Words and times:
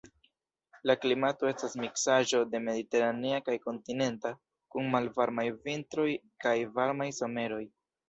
La 0.91 0.95
klimato 1.03 1.49
estas 1.49 1.75
miksaĵo 1.81 2.41
de 2.55 2.63
mediteranea 2.69 3.43
kaj 3.51 3.59
kontinenta, 3.67 4.35
kun 4.75 4.93
malvarmaj 4.99 5.49
vintroj 5.71 6.11
kaj 6.49 6.59
varmaj 6.83 7.13
someroj. 7.23 7.67